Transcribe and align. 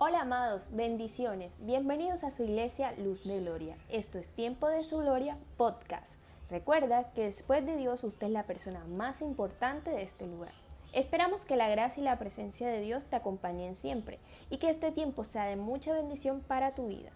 Hola 0.00 0.20
amados, 0.20 0.68
bendiciones. 0.70 1.56
Bienvenidos 1.58 2.22
a 2.22 2.30
su 2.30 2.44
iglesia 2.44 2.92
Luz 2.98 3.24
de 3.24 3.40
Gloria. 3.40 3.76
Esto 3.88 4.20
es 4.20 4.28
Tiempo 4.28 4.68
de 4.68 4.84
su 4.84 4.98
Gloria 4.98 5.36
Podcast. 5.56 6.14
Recuerda 6.48 7.10
que 7.14 7.24
después 7.24 7.66
de 7.66 7.76
Dios 7.76 8.04
usted 8.04 8.28
es 8.28 8.32
la 8.32 8.44
persona 8.44 8.84
más 8.84 9.22
importante 9.22 9.90
de 9.90 10.02
este 10.02 10.28
lugar. 10.28 10.52
Esperamos 10.92 11.44
que 11.44 11.56
la 11.56 11.68
gracia 11.68 12.00
y 12.00 12.04
la 12.04 12.16
presencia 12.16 12.68
de 12.68 12.80
Dios 12.80 13.06
te 13.06 13.16
acompañen 13.16 13.74
siempre 13.74 14.20
y 14.50 14.58
que 14.58 14.70
este 14.70 14.92
tiempo 14.92 15.24
sea 15.24 15.46
de 15.46 15.56
mucha 15.56 15.92
bendición 15.94 16.42
para 16.42 16.76
tu 16.76 16.86
vida. 16.86 17.10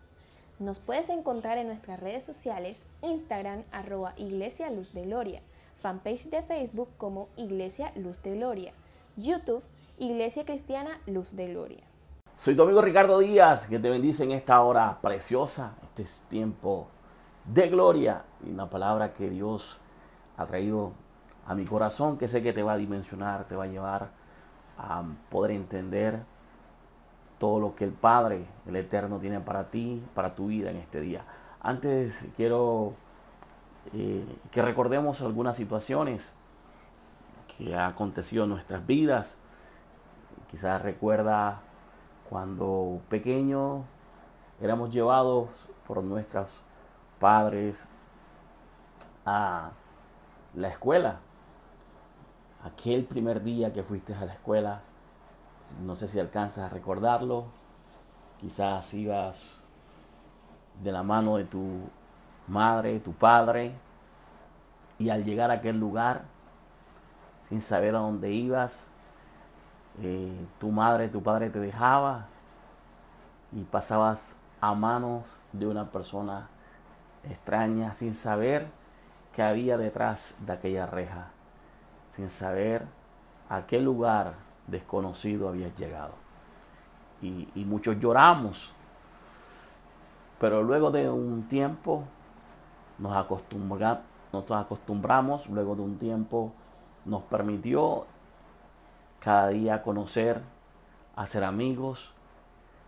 Nos 0.59 0.81
puedes 0.81 1.09
encontrar 1.09 1.59
en 1.59 1.69
nuestras 1.69 2.01
redes 2.01 2.25
sociales, 2.25 2.85
Instagram 3.03 3.63
arroba 3.71 4.13
Iglesia 4.17 4.71
Luz 4.71 4.93
de 4.93 5.03
Gloria, 5.03 5.41
fanpage 5.77 6.31
de 6.31 6.43
Facebook 6.43 6.89
como 6.99 7.29
Iglesia 7.37 7.93
Luz 7.95 8.21
de 8.25 8.35
Gloria, 8.35 8.73
YouTube 9.17 9.63
Iglesia 10.01 10.45
Cristiana 10.45 11.01
Luz 11.07 11.37
de 11.37 11.47
Gloria. 11.47 11.92
Soy 12.43 12.57
tu 12.57 12.65
amigo 12.65 12.83
Ricardo 12.83 13.21
Díaz, 13.21 13.69
que 13.69 13.79
te 13.79 13.89
bendice 13.89 14.25
en 14.25 14.33
esta 14.33 14.61
hora 14.63 14.99
preciosa. 15.01 15.77
Este 15.85 16.03
es 16.03 16.25
tiempo 16.29 16.89
de 17.45 17.69
gloria 17.69 18.25
y 18.45 18.51
una 18.51 18.69
palabra 18.69 19.13
que 19.13 19.31
Dios 19.31 19.79
ha 20.37 20.45
traído 20.47 20.91
a 21.47 21.55
mi 21.55 21.65
corazón, 21.65 22.19
que 22.19 22.27
sé 22.27 22.43
que 22.43 22.53
te 22.53 22.65
va 22.65 22.73
a 22.73 22.77
dimensionar, 22.79 23.45
te 23.45 23.55
va 23.55 23.63
a 23.63 23.67
llevar 23.69 24.11
a 24.77 25.05
poder 25.31 25.53
entender 25.53 26.25
todo 27.39 27.61
lo 27.61 27.77
que 27.77 27.85
el 27.85 27.93
Padre, 27.93 28.45
el 28.67 28.75
Eterno, 28.75 29.21
tiene 29.21 29.39
para 29.39 29.71
ti, 29.71 30.03
para 30.13 30.35
tu 30.35 30.49
vida 30.49 30.73
en 30.73 30.79
este 30.79 31.01
día. 31.01 31.25
Antes 31.61 32.27
quiero 32.37 32.95
eh, 33.93 34.27
que 34.51 34.63
recordemos 34.63 35.21
algunas 35.21 35.55
situaciones 35.55 36.35
que 37.57 37.77
han 37.77 37.93
acontecido 37.93 38.43
en 38.43 38.51
nuestras 38.51 38.85
vidas. 38.85 39.39
Quizás 40.51 40.83
recuerda 40.83 41.63
cuando 42.33 43.03
pequeños 43.11 43.83
éramos 44.59 44.91
llevados 44.91 45.67
por 45.87 46.03
nuestros 46.03 46.49
padres 47.21 47.87
a 49.27 49.73
la 50.55 50.69
escuela. 50.69 51.19
Aquel 52.65 53.05
primer 53.05 53.43
día 53.43 53.75
que 53.75 53.83
fuiste 53.83 54.15
a 54.15 54.25
la 54.25 54.33
escuela, 54.33 54.81
no 55.83 55.95
sé 55.95 56.09
si 56.09 56.19
alcanzas 56.21 56.65
a 56.65 56.75
recordarlo, 56.75 57.45
quizás 58.41 58.95
ibas 58.95 59.61
de 60.83 60.91
la 60.91 61.03
mano 61.03 61.37
de 61.37 61.45
tu 61.45 61.81
madre, 62.49 62.99
tu 63.01 63.13
padre, 63.13 63.75
y 64.99 65.11
al 65.11 65.23
llegar 65.27 65.51
a 65.51 65.55
aquel 65.55 65.79
lugar, 65.79 66.23
sin 67.51 67.61
saber 67.61 67.95
a 67.95 67.99
dónde 67.99 68.33
ibas, 68.33 68.91
eh, 70.01 70.47
tu 70.59 70.71
madre, 70.71 71.09
tu 71.09 71.23
padre 71.23 71.51
te 71.51 71.59
dejaba 71.59 72.27
y 73.53 73.63
pasabas 73.65 74.41
a 74.61 74.75
manos 74.75 75.39
de 75.53 75.67
una 75.67 75.91
persona 75.91 76.49
extraña 77.25 77.93
sin 77.95 78.15
saber 78.15 78.67
qué 79.35 79.43
había 79.43 79.77
detrás 79.77 80.37
de 80.41 80.53
aquella 80.53 80.87
reja, 80.87 81.29
sin 82.13 82.31
saber 82.31 82.87
a 83.49 83.67
qué 83.67 83.81
lugar 83.81 84.35
desconocido 84.67 85.49
habías 85.49 85.77
llegado. 85.77 86.15
Y, 87.21 87.65
muchos 87.67 88.01
lloramos, 88.01 88.73
pero 90.41 90.63
luego 90.63 90.91
de 90.91 91.09
un 91.09 91.45
tiempo 91.45 92.03
nos, 92.99 93.13
nos 94.33 94.51
acostumbramos, 94.51 95.49
luego 95.49 95.77
de 95.77 95.83
un 95.83 95.99
tiempo 95.99 96.53
nos 97.05 97.23
permitió 97.23 98.07
cada 99.23 99.49
día 99.49 99.83
conocer, 99.83 100.43
hacer 101.15 101.45
amigos. 101.45 102.13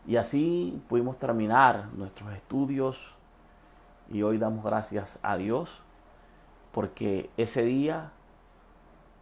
Y 0.06 0.16
así 0.16 0.82
pudimos 0.88 1.18
terminar 1.18 1.88
nuestros 1.94 2.32
estudios 2.34 2.98
y 4.10 4.22
hoy 4.22 4.38
damos 4.38 4.64
gracias 4.64 5.18
a 5.22 5.36
Dios 5.36 5.80
porque 6.72 7.30
ese 7.36 7.62
día 7.62 8.10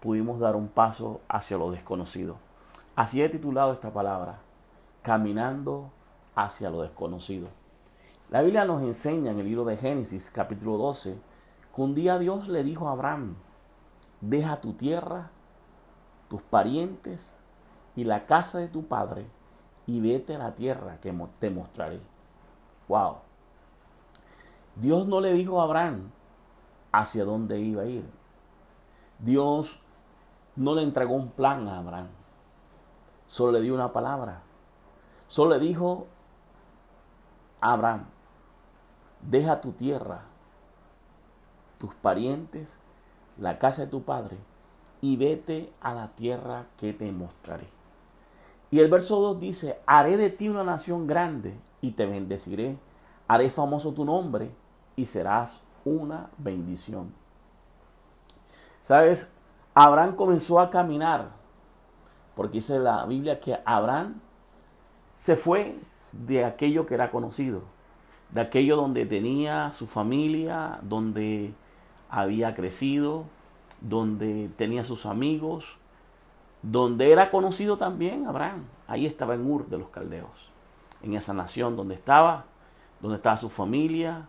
pudimos 0.01 0.41
dar 0.41 0.57
un 0.57 0.69
paso 0.69 1.21
hacia 1.29 1.59
lo 1.59 1.71
desconocido. 1.71 2.37
Así 2.97 3.23
he 3.23 3.29
titulado 3.29 3.75
esta 3.75 3.93
palabra, 3.93 4.39
caminando 5.03 5.91
hacia 6.35 6.71
lo 6.71 6.83
desconocido. 6.83 7.49
La 8.31 8.41
Biblia 8.41 8.65
nos 8.65 8.83
enseña 8.83 9.33
en 9.33 9.39
el 9.39 9.47
libro 9.47 9.65
de 9.67 9.77
Génesis 9.77 10.31
capítulo 10.31 10.79
12 10.79 11.19
que 11.75 11.83
un 11.83 11.95
día 11.95 12.19
Dios 12.19 12.49
le 12.49 12.65
dijo 12.65 12.89
a 12.89 12.93
Abraham, 12.93 13.37
deja 14.23 14.63
tu 14.63 14.73
tierra 14.73 15.31
tus 16.33 16.41
parientes 16.41 17.37
y 17.95 18.05
la 18.05 18.25
casa 18.25 18.59
de 18.59 18.69
tu 18.69 18.87
padre 18.87 19.27
y 19.87 20.01
vete 20.01 20.35
a 20.35 20.39
la 20.39 20.55
tierra 20.55 20.99
que 20.99 21.13
te 21.39 21.51
mostraré. 21.51 22.01
Wow. 22.89 23.17
Dios 24.77 25.07
no 25.07 25.21
le 25.21 25.35
dijo 25.35 25.61
a 25.61 25.65
Abraham 25.65 26.11
hacia 26.91 27.27
dónde 27.27 27.61
iba 27.61 27.83
a 27.83 27.85
ir. 27.85 28.09
Dios 29.19 29.79
no 30.57 30.75
le 30.75 30.85
entregó 30.85 31.13
un 31.17 31.33
plan 31.33 31.69
a 31.69 31.81
Abraham. 31.81 32.09
Solo 33.27 33.53
le 33.53 33.61
dio 33.61 33.75
una 33.75 33.93
palabra. 33.93 34.41
Solo 35.29 35.51
le 35.51 35.59
dijo 35.59 36.07
a 37.61 37.75
Abraham, 37.75 38.07
deja 39.21 39.61
tu 39.61 39.73
tierra, 39.73 40.23
tus 41.77 41.95
parientes, 41.95 42.79
la 43.37 43.59
casa 43.59 43.83
de 43.83 43.89
tu 43.89 44.03
padre 44.03 44.39
y 45.03 45.17
vete 45.17 45.71
a 45.83 45.93
la 45.93 46.09
tierra 46.15 46.67
que 46.79 46.95
te 46.95 47.13
mostraré. 47.13 47.69
Y 48.71 48.81
el 48.81 48.89
verso 48.89 49.21
2 49.21 49.41
dice, 49.41 49.79
haré 49.85 50.17
de 50.17 50.31
ti 50.31 50.49
una 50.49 50.65
nación 50.65 51.07
grande 51.07 51.59
y 51.83 51.91
te 51.91 52.07
bendeciré, 52.07 52.79
haré 53.29 53.51
famoso 53.51 53.93
tu 53.93 54.05
nombre 54.07 54.51
y 54.97 55.05
serás 55.05 55.61
una 55.85 56.31
bendición. 56.39 57.13
Sabes, 58.81 59.35
Abraham 59.75 60.17
comenzó 60.17 60.61
a 60.61 60.71
caminar, 60.71 61.33
porque 62.35 62.59
dice 62.59 62.79
la 62.79 63.05
Biblia 63.05 63.41
que 63.41 63.59
Abraham 63.65 64.21
se 65.17 65.37
fue 65.37 65.77
de 66.13 66.45
aquello 66.45 66.87
que 66.87 66.95
era 66.95 67.11
conocido, 67.11 67.63
de 68.31 68.41
aquello 68.41 68.77
donde 68.77 69.05
tenía 69.05 69.73
su 69.75 69.87
familia, 69.87 70.79
donde 70.83 71.55
había 72.09 72.55
crecido, 72.55 73.25
donde 73.83 74.49
tenía 74.57 74.85
sus 74.85 75.07
amigos, 75.07 75.65
donde 76.63 77.11
era 77.11 77.31
conocido 77.31 77.77
también 77.77 78.27
Abraham. 78.27 78.65
Ahí 78.87 79.07
estaba 79.07 79.35
en 79.35 79.51
Ur 79.51 79.67
de 79.67 79.79
los 79.79 79.89
Caldeos, 79.89 80.51
en 81.03 81.15
esa 81.15 81.35
nación 81.35 81.77
donde 81.77 81.95
estaba, 81.95 82.45
donde 83.01 83.17
estaba 83.17 83.37
su 83.37 83.51
familia. 83.51 84.29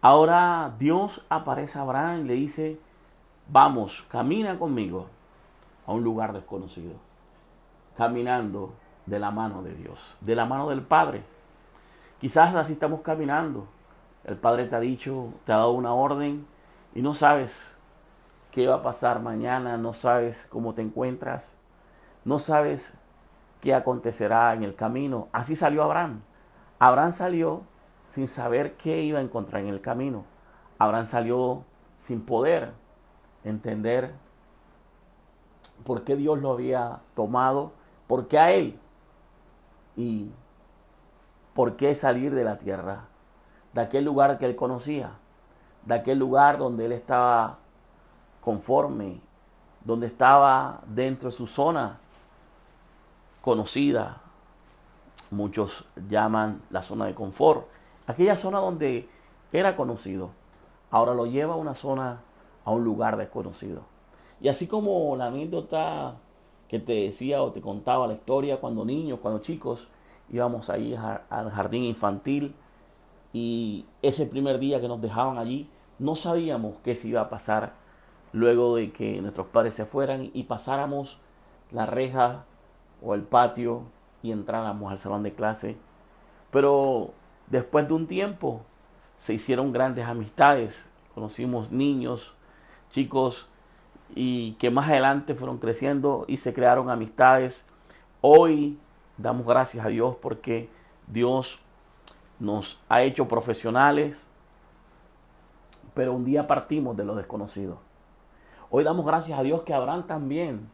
Ahora 0.00 0.72
Dios 0.78 1.22
aparece 1.28 1.78
a 1.78 1.82
Abraham 1.82 2.22
y 2.22 2.24
le 2.24 2.34
dice, 2.34 2.80
vamos, 3.48 4.04
camina 4.08 4.58
conmigo 4.58 5.06
a 5.86 5.92
un 5.92 6.02
lugar 6.02 6.32
desconocido, 6.32 6.94
caminando 7.96 8.72
de 9.06 9.20
la 9.20 9.30
mano 9.30 9.62
de 9.62 9.74
Dios, 9.74 10.00
de 10.20 10.34
la 10.34 10.46
mano 10.46 10.68
del 10.68 10.82
Padre. 10.82 11.22
Quizás 12.20 12.54
así 12.56 12.72
estamos 12.72 13.02
caminando. 13.02 13.66
El 14.24 14.36
Padre 14.36 14.66
te 14.66 14.74
ha 14.74 14.80
dicho, 14.80 15.32
te 15.44 15.52
ha 15.52 15.58
dado 15.58 15.70
una 15.72 15.94
orden 15.94 16.44
y 16.94 17.02
no 17.02 17.14
sabes 17.14 17.75
qué 18.56 18.66
va 18.66 18.76
a 18.76 18.82
pasar 18.82 19.20
mañana, 19.20 19.76
no 19.76 19.92
sabes 19.92 20.46
cómo 20.48 20.72
te 20.72 20.80
encuentras, 20.80 21.54
no 22.24 22.38
sabes 22.38 22.94
qué 23.60 23.74
acontecerá 23.74 24.54
en 24.54 24.62
el 24.62 24.74
camino. 24.74 25.28
Así 25.30 25.56
salió 25.56 25.82
Abraham. 25.82 26.22
Abraham 26.78 27.12
salió 27.12 27.64
sin 28.08 28.26
saber 28.26 28.78
qué 28.78 29.02
iba 29.02 29.18
a 29.18 29.22
encontrar 29.22 29.60
en 29.60 29.68
el 29.68 29.82
camino. 29.82 30.24
Abraham 30.78 31.04
salió 31.04 31.64
sin 31.98 32.24
poder 32.24 32.72
entender 33.44 34.14
por 35.84 36.04
qué 36.04 36.16
Dios 36.16 36.38
lo 36.38 36.52
había 36.52 37.00
tomado, 37.14 37.72
por 38.06 38.26
qué 38.26 38.38
a 38.38 38.52
él 38.52 38.80
y 39.96 40.30
por 41.52 41.76
qué 41.76 41.94
salir 41.94 42.34
de 42.34 42.44
la 42.44 42.56
tierra, 42.56 43.04
de 43.74 43.82
aquel 43.82 44.06
lugar 44.06 44.38
que 44.38 44.46
él 44.46 44.56
conocía, 44.56 45.10
de 45.84 45.94
aquel 45.94 46.18
lugar 46.18 46.56
donde 46.56 46.86
él 46.86 46.92
estaba 46.92 47.58
conforme, 48.46 49.20
donde 49.84 50.06
estaba 50.06 50.80
dentro 50.86 51.30
de 51.30 51.32
su 51.32 51.48
zona 51.48 51.98
conocida, 53.40 54.22
muchos 55.32 55.84
llaman 56.08 56.62
la 56.70 56.82
zona 56.82 57.06
de 57.06 57.14
confort, 57.16 57.66
aquella 58.06 58.36
zona 58.36 58.60
donde 58.60 59.08
era 59.52 59.74
conocido, 59.74 60.30
ahora 60.92 61.12
lo 61.12 61.26
lleva 61.26 61.54
a 61.54 61.56
una 61.56 61.74
zona, 61.74 62.20
a 62.64 62.70
un 62.70 62.84
lugar 62.84 63.16
desconocido. 63.16 63.80
Y 64.40 64.46
así 64.46 64.68
como 64.68 65.16
la 65.16 65.26
anécdota 65.26 66.14
que 66.68 66.78
te 66.78 66.92
decía 66.92 67.42
o 67.42 67.50
te 67.50 67.60
contaba 67.60 68.06
la 68.06 68.14
historia 68.14 68.60
cuando 68.60 68.84
niños, 68.84 69.18
cuando 69.20 69.40
chicos, 69.40 69.88
íbamos 70.30 70.70
ahí 70.70 70.94
al 70.94 71.50
jardín 71.50 71.82
infantil 71.82 72.54
y 73.32 73.86
ese 74.02 74.24
primer 74.24 74.60
día 74.60 74.80
que 74.80 74.86
nos 74.86 75.02
dejaban 75.02 75.36
allí, 75.36 75.68
no 75.98 76.14
sabíamos 76.14 76.76
qué 76.84 76.94
se 76.94 77.08
iba 77.08 77.22
a 77.22 77.28
pasar 77.28 77.84
luego 78.32 78.76
de 78.76 78.92
que 78.92 79.20
nuestros 79.20 79.46
padres 79.48 79.74
se 79.74 79.86
fueran 79.86 80.30
y 80.32 80.44
pasáramos 80.44 81.18
la 81.70 81.86
reja 81.86 82.44
o 83.02 83.14
el 83.14 83.22
patio 83.22 83.82
y 84.22 84.32
entráramos 84.32 84.92
al 84.92 84.98
salón 84.98 85.22
de 85.22 85.32
clase. 85.32 85.76
Pero 86.50 87.12
después 87.48 87.88
de 87.88 87.94
un 87.94 88.06
tiempo 88.06 88.62
se 89.18 89.34
hicieron 89.34 89.72
grandes 89.72 90.06
amistades, 90.06 90.86
conocimos 91.14 91.70
niños, 91.70 92.34
chicos 92.90 93.48
y 94.14 94.52
que 94.54 94.70
más 94.70 94.88
adelante 94.88 95.34
fueron 95.34 95.58
creciendo 95.58 96.24
y 96.28 96.36
se 96.38 96.54
crearon 96.54 96.90
amistades. 96.90 97.66
Hoy 98.20 98.78
damos 99.16 99.46
gracias 99.46 99.84
a 99.84 99.88
Dios 99.88 100.16
porque 100.20 100.68
Dios 101.06 101.58
nos 102.38 102.78
ha 102.88 103.02
hecho 103.02 103.28
profesionales, 103.28 104.26
pero 105.94 106.12
un 106.12 106.24
día 106.24 106.46
partimos 106.46 106.96
de 106.96 107.04
lo 107.04 107.14
desconocido. 107.14 107.85
Hoy 108.70 108.84
damos 108.84 109.06
gracias 109.06 109.38
a 109.38 109.42
Dios 109.42 109.62
que 109.62 109.74
Abraham 109.74 110.06
también 110.06 110.68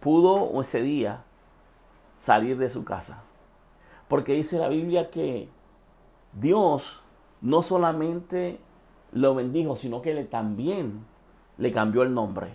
pudo 0.00 0.60
ese 0.60 0.82
día 0.82 1.24
salir 2.16 2.58
de 2.58 2.70
su 2.70 2.84
casa. 2.84 3.22
Porque 4.08 4.34
dice 4.34 4.58
la 4.58 4.68
Biblia 4.68 5.10
que 5.10 5.48
Dios 6.32 7.00
no 7.40 7.62
solamente 7.62 8.60
lo 9.12 9.34
bendijo, 9.34 9.76
sino 9.76 10.02
que 10.02 10.14
le, 10.14 10.24
también 10.24 11.06
le 11.56 11.72
cambió 11.72 12.02
el 12.02 12.12
nombre. 12.12 12.52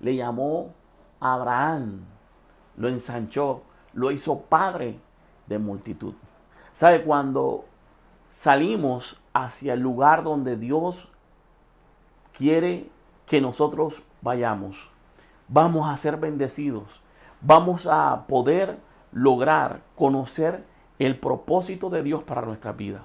Le 0.00 0.14
llamó 0.14 0.72
Abraham, 1.20 2.04
lo 2.76 2.88
ensanchó, 2.88 3.62
lo 3.92 4.10
hizo 4.10 4.42
padre 4.42 5.00
de 5.46 5.58
multitud. 5.58 6.14
¿Sabe? 6.72 7.02
Cuando 7.02 7.64
salimos 8.30 9.18
hacia 9.32 9.74
el 9.74 9.80
lugar 9.80 10.22
donde 10.22 10.56
Dios 10.56 11.08
quiere 12.32 12.88
que 13.26 13.40
nosotros 13.40 14.02
vayamos, 14.20 14.76
vamos 15.48 15.88
a 15.88 15.96
ser 15.96 16.16
bendecidos, 16.16 17.00
vamos 17.40 17.86
a 17.86 18.26
poder 18.26 18.78
lograr 19.12 19.82
conocer 19.96 20.64
el 20.98 21.18
propósito 21.18 21.90
de 21.90 22.02
Dios 22.02 22.22
para 22.22 22.42
nuestra 22.42 22.72
vida. 22.72 23.04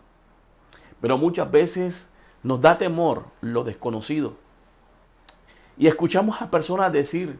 Pero 0.99 1.17
muchas 1.17 1.49
veces 1.49 2.09
nos 2.41 2.61
da 2.61 2.77
temor 2.77 3.25
lo 3.41 3.63
desconocido. 3.63 4.35
Y 5.77 5.87
escuchamos 5.87 6.41
a 6.41 6.49
personas 6.49 6.91
decir, 6.91 7.39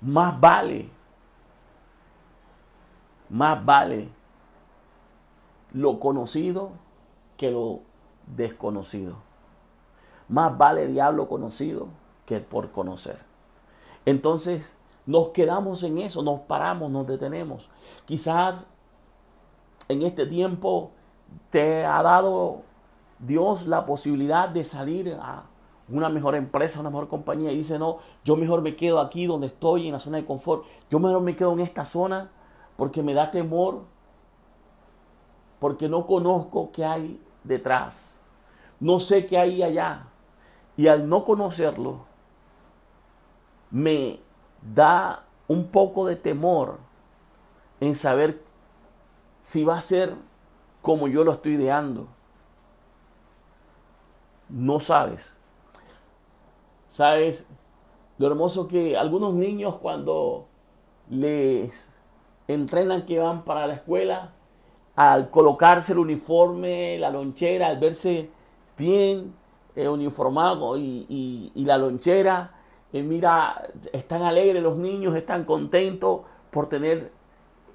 más 0.00 0.38
vale, 0.38 0.88
más 3.28 3.64
vale 3.64 4.08
lo 5.72 5.98
conocido 6.00 6.72
que 7.36 7.50
lo 7.50 7.80
desconocido. 8.26 9.16
Más 10.28 10.56
vale 10.56 10.86
diablo 10.86 11.28
conocido 11.28 11.88
que 12.26 12.40
por 12.40 12.70
conocer. 12.70 13.18
Entonces 14.04 14.78
nos 15.06 15.28
quedamos 15.28 15.82
en 15.82 15.98
eso, 15.98 16.22
nos 16.22 16.40
paramos, 16.40 16.90
nos 16.90 17.06
detenemos. 17.06 17.68
Quizás 18.04 18.72
en 19.88 20.02
este 20.02 20.26
tiempo 20.26 20.90
te 21.50 21.84
ha 21.84 22.02
dado 22.02 22.62
Dios 23.18 23.66
la 23.66 23.86
posibilidad 23.86 24.48
de 24.48 24.64
salir 24.64 25.16
a 25.20 25.44
una 25.88 26.08
mejor 26.08 26.34
empresa, 26.34 26.80
una 26.80 26.90
mejor 26.90 27.08
compañía 27.08 27.52
y 27.52 27.58
dice, 27.58 27.78
no, 27.78 27.98
yo 28.24 28.36
mejor 28.36 28.62
me 28.62 28.76
quedo 28.76 29.00
aquí 29.00 29.26
donde 29.26 29.48
estoy, 29.48 29.86
en 29.86 29.92
la 29.92 29.98
zona 29.98 30.18
de 30.18 30.24
confort. 30.24 30.64
Yo 30.90 30.98
mejor 30.98 31.22
me 31.22 31.36
quedo 31.36 31.52
en 31.52 31.60
esta 31.60 31.84
zona 31.84 32.30
porque 32.76 33.02
me 33.02 33.14
da 33.14 33.30
temor, 33.30 33.82
porque 35.58 35.88
no 35.88 36.06
conozco 36.06 36.70
qué 36.72 36.84
hay 36.84 37.20
detrás. 37.44 38.16
No 38.80 39.00
sé 39.00 39.26
qué 39.26 39.38
hay 39.38 39.62
allá. 39.62 40.08
Y 40.76 40.88
al 40.88 41.08
no 41.08 41.24
conocerlo, 41.24 42.06
me 43.72 44.20
da 44.74 45.24
un 45.48 45.66
poco 45.66 46.06
de 46.06 46.14
temor 46.14 46.78
en 47.80 47.96
saber 47.96 48.40
si 49.40 49.64
va 49.64 49.78
a 49.78 49.80
ser 49.80 50.14
como 50.82 51.08
yo 51.08 51.24
lo 51.24 51.32
estoy 51.32 51.54
ideando. 51.54 52.06
No 54.48 54.78
sabes. 54.78 55.34
Sabes 56.88 57.48
lo 58.18 58.26
hermoso 58.28 58.68
que 58.68 58.96
algunos 58.96 59.34
niños 59.34 59.76
cuando 59.76 60.46
les 61.08 61.90
entrenan 62.46 63.06
que 63.06 63.18
van 63.18 63.44
para 63.44 63.66
la 63.66 63.74
escuela, 63.74 64.32
al 64.94 65.30
colocarse 65.30 65.92
el 65.92 65.98
uniforme, 65.98 66.98
la 66.98 67.10
lonchera, 67.10 67.68
al 67.68 67.80
verse 67.80 68.30
bien 68.76 69.34
eh, 69.74 69.88
uniformado 69.88 70.76
y, 70.76 71.50
la 71.54 71.78
lonchera, 71.78 72.52
eh, 72.92 73.02
mira, 73.02 73.70
están 73.92 74.22
alegres 74.22 74.62
los 74.62 74.76
niños, 74.76 75.16
están 75.16 75.44
contentos 75.44 76.22
por 76.50 76.66
tener 76.66 77.12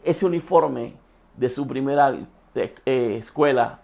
ese 0.04 0.26
uniforme 0.26 0.96
de 1.36 1.50
su 1.50 1.68
primera 1.68 2.16
eh, 2.56 3.18
escuela. 3.22 3.82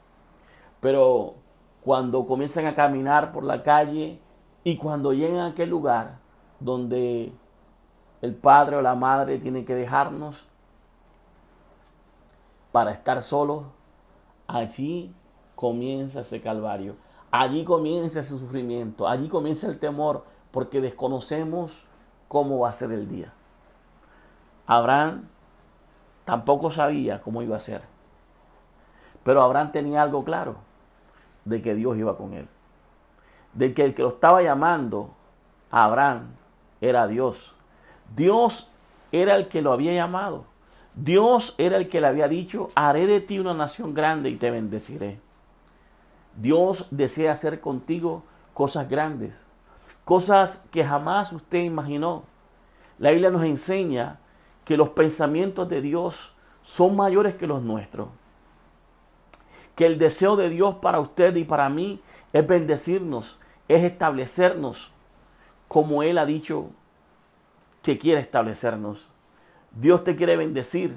Pero 0.79 1.35
cuando 1.83 2.25
comienzan 2.25 2.65
a 2.67 2.75
caminar 2.75 3.31
por 3.31 3.43
la 3.43 3.63
calle 3.63 4.19
y 4.63 4.77
cuando 4.77 5.13
llegan 5.13 5.39
a 5.39 5.47
aquel 5.47 5.69
lugar 5.69 6.19
donde 6.59 7.33
el 8.21 8.35
padre 8.35 8.77
o 8.77 8.81
la 8.81 8.95
madre 8.95 9.37
tiene 9.37 9.65
que 9.65 9.75
dejarnos 9.75 10.45
para 12.71 12.91
estar 12.91 13.21
solos, 13.21 13.65
allí 14.47 15.13
comienza 15.55 16.21
ese 16.21 16.41
calvario. 16.41 16.95
Allí 17.31 17.63
comienza 17.63 18.19
ese 18.19 18.37
sufrimiento, 18.37 19.07
allí 19.07 19.27
comienza 19.27 19.67
el 19.67 19.79
temor, 19.79 20.23
porque 20.53 20.81
desconocemos 20.81 21.83
cómo 22.27 22.59
va 22.59 22.69
a 22.69 22.73
ser 22.73 22.91
el 22.91 23.09
día. 23.09 23.33
Abraham 24.67 25.27
tampoco 26.25 26.69
sabía 26.69 27.21
cómo 27.21 27.41
iba 27.41 27.57
a 27.57 27.59
ser. 27.59 27.81
Pero 29.23 29.41
Abraham 29.41 29.71
tenía 29.71 30.03
algo 30.03 30.23
claro, 30.23 30.57
de 31.43 31.63
que 31.63 31.73
Dios 31.73 31.97
iba 31.97 32.15
con 32.15 32.33
él. 32.33 32.47
De 33.53 33.73
que 33.73 33.83
el 33.83 33.95
que 33.95 34.03
lo 34.03 34.09
estaba 34.09 34.43
llamando 34.43 35.09
a 35.71 35.85
Abraham 35.85 36.35
era 36.81 37.07
Dios. 37.07 37.55
Dios 38.15 38.69
era 39.11 39.35
el 39.35 39.47
que 39.47 39.63
lo 39.63 39.73
había 39.73 39.93
llamado. 39.93 40.45
Dios 40.93 41.55
era 41.57 41.77
el 41.77 41.89
que 41.89 41.99
le 41.99 42.05
había 42.05 42.27
dicho, 42.27 42.69
haré 42.75 43.07
de 43.07 43.21
ti 43.21 43.39
una 43.39 43.55
nación 43.55 43.95
grande 43.95 44.29
y 44.29 44.35
te 44.35 44.51
bendeciré. 44.51 45.19
Dios 46.35 46.87
desea 46.91 47.31
hacer 47.31 47.59
contigo 47.59 48.21
cosas 48.53 48.87
grandes, 48.87 49.43
cosas 50.05 50.65
que 50.71 50.83
jamás 50.83 51.31
usted 51.31 51.59
imaginó. 51.59 52.23
La 52.97 53.11
Biblia 53.11 53.29
nos 53.29 53.43
enseña 53.43 54.19
que 54.65 54.77
los 54.77 54.89
pensamientos 54.89 55.67
de 55.69 55.81
Dios 55.81 56.33
son 56.61 56.95
mayores 56.95 57.35
que 57.35 57.47
los 57.47 57.61
nuestros. 57.61 58.09
Que 59.75 59.85
el 59.85 59.97
deseo 59.97 60.35
de 60.35 60.49
Dios 60.49 60.75
para 60.75 60.99
usted 60.99 61.35
y 61.35 61.43
para 61.43 61.69
mí 61.69 62.01
es 62.31 62.45
bendecirnos, 62.45 63.39
es 63.67 63.83
establecernos 63.83 64.91
como 65.67 66.03
Él 66.03 66.17
ha 66.17 66.25
dicho 66.25 66.69
que 67.81 67.97
quiere 67.97 68.21
establecernos. 68.21 69.07
Dios 69.71 70.03
te 70.03 70.15
quiere 70.15 70.37
bendecir. 70.37 70.95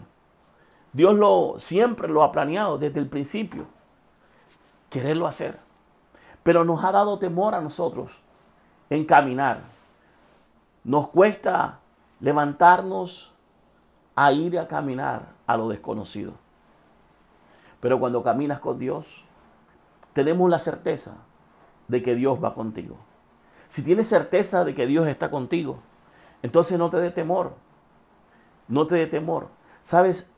Dios 0.92 1.14
lo 1.14 1.56
siempre 1.58 2.08
lo 2.08 2.22
ha 2.22 2.32
planeado 2.32 2.78
desde 2.78 3.00
el 3.00 3.08
principio. 3.08 3.66
Quererlo 4.90 5.26
hacer. 5.26 5.58
Pero 6.42 6.64
nos 6.64 6.84
ha 6.84 6.92
dado 6.92 7.18
temor 7.18 7.54
a 7.54 7.60
nosotros 7.60 8.20
en 8.90 9.04
caminar. 9.04 9.62
Nos 10.84 11.08
cuesta 11.08 11.80
levantarnos 12.20 13.32
a 14.14 14.32
ir 14.32 14.58
a 14.58 14.66
caminar 14.66 15.34
a 15.46 15.56
lo 15.56 15.68
desconocido. 15.68 16.32
Pero 17.80 18.00
cuando 18.00 18.22
caminas 18.22 18.60
con 18.60 18.78
Dios, 18.78 19.24
tenemos 20.12 20.48
la 20.50 20.58
certeza 20.58 21.18
de 21.88 22.02
que 22.02 22.14
Dios 22.14 22.42
va 22.42 22.54
contigo. 22.54 22.96
Si 23.68 23.82
tienes 23.82 24.08
certeza 24.08 24.64
de 24.64 24.74
que 24.74 24.86
Dios 24.86 25.06
está 25.06 25.30
contigo, 25.30 25.78
entonces 26.42 26.78
no 26.78 26.88
te 26.90 26.98
dé 26.98 27.10
temor. 27.10 27.54
No 28.68 28.86
te 28.86 28.94
dé 28.94 29.06
temor. 29.06 29.48
Sabes, 29.82 30.32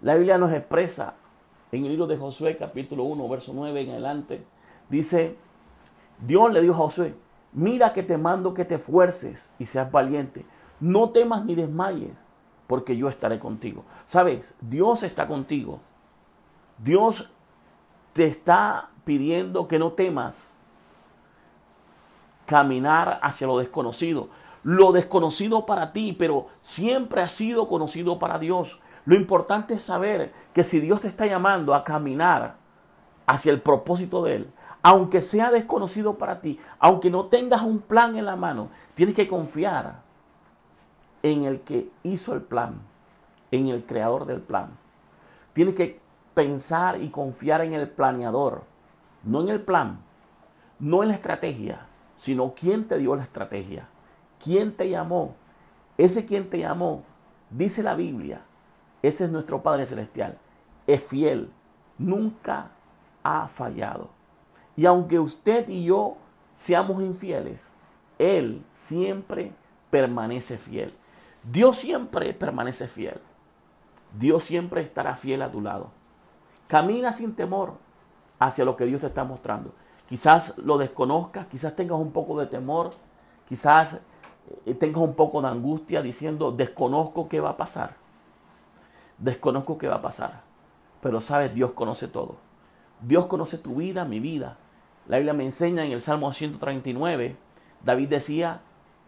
la 0.00 0.14
Biblia 0.14 0.38
nos 0.38 0.52
expresa 0.52 1.14
en 1.72 1.84
el 1.84 1.90
libro 1.90 2.06
de 2.06 2.16
Josué 2.16 2.56
capítulo 2.56 3.04
1, 3.04 3.28
verso 3.28 3.52
9 3.54 3.80
en 3.80 3.90
adelante. 3.90 4.44
Dice, 4.88 5.36
Dios 6.18 6.52
le 6.52 6.60
dijo 6.60 6.74
a 6.74 6.78
Josué, 6.78 7.14
mira 7.52 7.92
que 7.92 8.02
te 8.02 8.18
mando 8.18 8.54
que 8.54 8.64
te 8.64 8.76
esfuerces 8.76 9.50
y 9.58 9.66
seas 9.66 9.90
valiente. 9.90 10.44
No 10.80 11.10
temas 11.10 11.44
ni 11.44 11.54
desmayes 11.54 12.12
porque 12.66 12.96
yo 12.96 13.08
estaré 13.08 13.38
contigo. 13.38 13.84
Sabes, 14.06 14.54
Dios 14.60 15.02
está 15.02 15.26
contigo. 15.26 15.80
Dios 16.78 17.30
te 18.12 18.26
está 18.26 18.90
pidiendo 19.04 19.68
que 19.68 19.78
no 19.78 19.92
temas 19.92 20.50
caminar 22.46 23.20
hacia 23.22 23.46
lo 23.46 23.58
desconocido. 23.58 24.28
Lo 24.62 24.92
desconocido 24.92 25.66
para 25.66 25.92
ti, 25.92 26.12
pero 26.12 26.48
siempre 26.62 27.22
ha 27.22 27.28
sido 27.28 27.68
conocido 27.68 28.18
para 28.18 28.38
Dios. 28.38 28.80
Lo 29.04 29.14
importante 29.14 29.74
es 29.74 29.82
saber 29.82 30.32
que 30.52 30.64
si 30.64 30.80
Dios 30.80 31.00
te 31.00 31.08
está 31.08 31.26
llamando 31.26 31.74
a 31.74 31.84
caminar 31.84 32.56
hacia 33.26 33.52
el 33.52 33.60
propósito 33.60 34.22
de 34.22 34.36
Él, 34.36 34.52
aunque 34.82 35.22
sea 35.22 35.50
desconocido 35.50 36.16
para 36.16 36.40
ti, 36.40 36.58
aunque 36.78 37.10
no 37.10 37.26
tengas 37.26 37.62
un 37.62 37.80
plan 37.80 38.16
en 38.16 38.24
la 38.24 38.36
mano, 38.36 38.70
tienes 38.94 39.14
que 39.14 39.28
confiar 39.28 40.02
en 41.22 41.44
el 41.44 41.60
que 41.60 41.90
hizo 42.02 42.34
el 42.34 42.42
plan, 42.42 42.80
en 43.50 43.68
el 43.68 43.84
creador 43.84 44.26
del 44.26 44.40
plan. 44.40 44.70
Tienes 45.52 45.74
que 45.74 46.00
pensar 46.34 47.00
y 47.02 47.10
confiar 47.10 47.60
en 47.60 47.74
el 47.74 47.88
planeador, 47.88 48.62
no 49.24 49.42
en 49.42 49.48
el 49.48 49.60
plan, 49.60 50.00
no 50.78 51.02
en 51.02 51.10
la 51.10 51.14
estrategia, 51.14 51.86
sino 52.16 52.54
quién 52.54 52.88
te 52.88 52.98
dio 52.98 53.14
la 53.16 53.22
estrategia, 53.22 53.88
quién 54.42 54.72
te 54.74 54.88
llamó. 54.88 55.34
Ese 55.98 56.24
quien 56.24 56.48
te 56.48 56.58
llamó, 56.58 57.02
dice 57.50 57.82
la 57.82 57.94
Biblia, 57.94 58.40
ese 59.02 59.24
es 59.24 59.30
nuestro 59.30 59.62
Padre 59.62 59.84
Celestial, 59.84 60.38
es 60.86 61.02
fiel, 61.02 61.50
nunca 61.98 62.70
ha 63.22 63.48
fallado. 63.48 64.19
Y 64.80 64.86
aunque 64.86 65.18
usted 65.18 65.68
y 65.68 65.84
yo 65.84 66.16
seamos 66.54 67.02
infieles, 67.02 67.70
Él 68.18 68.64
siempre 68.72 69.52
permanece 69.90 70.56
fiel. 70.56 70.94
Dios 71.42 71.76
siempre 71.76 72.32
permanece 72.32 72.88
fiel. 72.88 73.20
Dios 74.18 74.42
siempre 74.42 74.80
estará 74.80 75.16
fiel 75.16 75.42
a 75.42 75.52
tu 75.52 75.60
lado. 75.60 75.90
Camina 76.66 77.12
sin 77.12 77.34
temor 77.34 77.74
hacia 78.38 78.64
lo 78.64 78.74
que 78.74 78.86
Dios 78.86 79.02
te 79.02 79.08
está 79.08 79.22
mostrando. 79.22 79.74
Quizás 80.08 80.56
lo 80.56 80.78
desconozcas, 80.78 81.46
quizás 81.48 81.76
tengas 81.76 81.98
un 81.98 82.10
poco 82.10 82.40
de 82.40 82.46
temor, 82.46 82.94
quizás 83.46 84.00
eh, 84.64 84.72
tengas 84.72 85.02
un 85.02 85.12
poco 85.12 85.42
de 85.42 85.48
angustia 85.48 86.00
diciendo, 86.00 86.52
desconozco 86.52 87.28
qué 87.28 87.38
va 87.38 87.50
a 87.50 87.56
pasar. 87.58 87.96
Desconozco 89.18 89.76
qué 89.76 89.88
va 89.88 89.96
a 89.96 90.02
pasar. 90.02 90.40
Pero 91.02 91.20
sabes, 91.20 91.52
Dios 91.54 91.72
conoce 91.72 92.08
todo. 92.08 92.36
Dios 93.02 93.26
conoce 93.26 93.58
tu 93.58 93.74
vida, 93.74 94.06
mi 94.06 94.20
vida. 94.20 94.56
La 95.10 95.16
Biblia 95.16 95.32
me 95.32 95.42
enseña 95.42 95.84
en 95.84 95.90
el 95.90 96.02
Salmo 96.02 96.32
139, 96.32 97.34
David 97.84 98.08
decía, 98.08 98.60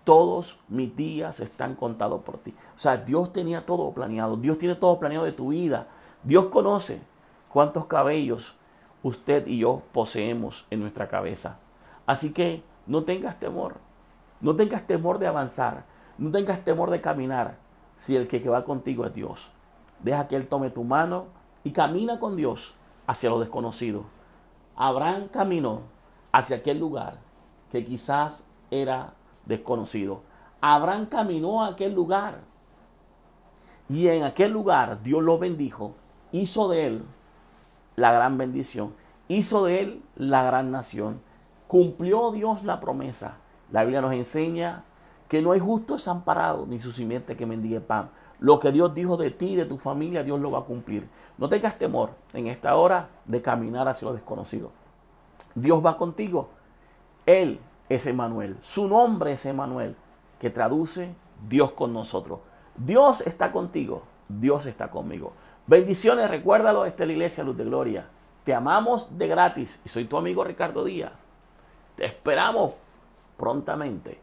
todos 0.02 0.58
mis 0.66 0.96
días 0.96 1.38
están 1.38 1.76
contados 1.76 2.22
por 2.22 2.38
ti. 2.38 2.56
O 2.74 2.78
sea, 2.78 2.96
Dios 2.96 3.32
tenía 3.32 3.64
todo 3.66 3.92
planeado. 3.92 4.36
Dios 4.36 4.58
tiene 4.58 4.74
todo 4.74 4.98
planeado 4.98 5.24
de 5.24 5.30
tu 5.30 5.50
vida. 5.50 5.86
Dios 6.24 6.46
conoce 6.46 7.00
cuántos 7.48 7.86
cabellos 7.86 8.56
usted 9.04 9.46
y 9.46 9.58
yo 9.58 9.82
poseemos 9.92 10.66
en 10.70 10.80
nuestra 10.80 11.06
cabeza. 11.06 11.58
Así 12.04 12.32
que 12.32 12.64
no 12.88 13.04
tengas 13.04 13.38
temor. 13.38 13.76
No 14.40 14.56
tengas 14.56 14.84
temor 14.88 15.20
de 15.20 15.28
avanzar. 15.28 15.84
No 16.18 16.32
tengas 16.32 16.64
temor 16.64 16.90
de 16.90 17.00
caminar 17.00 17.58
si 17.94 18.16
el 18.16 18.26
que 18.26 18.40
va 18.40 18.64
contigo 18.64 19.06
es 19.06 19.14
Dios. 19.14 19.52
Deja 20.00 20.26
que 20.26 20.34
Él 20.34 20.48
tome 20.48 20.70
tu 20.70 20.82
mano 20.82 21.26
y 21.62 21.70
camina 21.70 22.18
con 22.18 22.34
Dios 22.34 22.74
hacia 23.06 23.30
lo 23.30 23.38
desconocido. 23.38 24.02
Abraham 24.74 25.28
caminó 25.28 25.91
hacia 26.32 26.56
aquel 26.56 26.78
lugar 26.78 27.18
que 27.70 27.84
quizás 27.84 28.46
era 28.70 29.12
desconocido. 29.46 30.22
Abraham 30.60 31.06
caminó 31.06 31.62
a 31.62 31.68
aquel 31.68 31.94
lugar 31.94 32.40
y 33.88 34.08
en 34.08 34.24
aquel 34.24 34.52
lugar 34.52 35.02
Dios 35.02 35.22
lo 35.22 35.38
bendijo, 35.38 35.94
hizo 36.32 36.68
de 36.68 36.86
él 36.86 37.04
la 37.96 38.12
gran 38.12 38.38
bendición, 38.38 38.94
hizo 39.28 39.66
de 39.66 39.80
él 39.80 40.02
la 40.16 40.42
gran 40.42 40.70
nación. 40.70 41.20
Cumplió 41.68 42.30
Dios 42.32 42.64
la 42.64 42.80
promesa. 42.80 43.36
La 43.70 43.82
Biblia 43.82 44.00
nos 44.00 44.12
enseña 44.12 44.84
que 45.28 45.42
no 45.42 45.52
hay 45.52 45.60
justo 45.60 45.94
desamparado 45.94 46.66
ni 46.66 46.78
su 46.78 46.92
simiente 46.92 47.36
que 47.36 47.46
mendigue 47.46 47.80
pan. 47.80 48.10
Lo 48.38 48.58
que 48.58 48.72
Dios 48.72 48.94
dijo 48.94 49.16
de 49.16 49.30
ti, 49.30 49.56
de 49.56 49.64
tu 49.64 49.78
familia, 49.78 50.22
Dios 50.22 50.40
lo 50.40 50.50
va 50.50 50.60
a 50.60 50.64
cumplir. 50.64 51.08
No 51.38 51.48
tengas 51.48 51.78
temor 51.78 52.10
en 52.34 52.48
esta 52.48 52.74
hora 52.76 53.08
de 53.24 53.40
caminar 53.40 53.88
hacia 53.88 54.08
lo 54.08 54.14
desconocido. 54.14 54.70
Dios 55.54 55.84
va 55.84 55.96
contigo. 55.96 56.50
Él 57.26 57.60
es 57.88 58.06
Emanuel. 58.06 58.56
Su 58.60 58.88
nombre 58.88 59.32
es 59.32 59.46
Emanuel, 59.46 59.96
que 60.40 60.50
traduce 60.50 61.14
Dios 61.48 61.72
con 61.72 61.92
nosotros. 61.92 62.40
Dios 62.76 63.20
está 63.26 63.52
contigo, 63.52 64.02
Dios 64.28 64.66
está 64.66 64.90
conmigo. 64.90 65.32
Bendiciones, 65.66 66.30
recuérdalo, 66.30 66.84
esta 66.84 67.04
es 67.04 67.06
la 67.06 67.12
iglesia 67.12 67.44
Luz 67.44 67.56
de 67.56 67.64
Gloria. 67.64 68.06
Te 68.44 68.54
amamos 68.54 69.16
de 69.16 69.28
gratis 69.28 69.78
y 69.84 69.88
soy 69.88 70.06
tu 70.06 70.16
amigo 70.16 70.42
Ricardo 70.42 70.84
Díaz. 70.84 71.12
Te 71.96 72.06
esperamos 72.06 72.72
prontamente 73.36 74.18